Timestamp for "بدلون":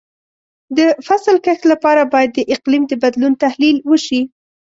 3.03-3.33